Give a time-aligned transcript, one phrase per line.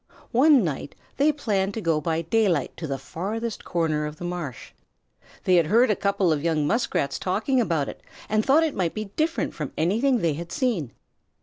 [0.31, 4.71] One night they planned to go by daylight to the farthest corner of the marsh.
[5.43, 8.95] They had heard a couple of young Muskrats talking about it, and thought it might
[8.95, 10.91] be different from anything they had seen.